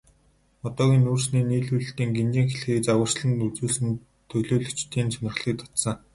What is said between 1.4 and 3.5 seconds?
нийлүүлэлтийн гинжин хэлхээг загварчлан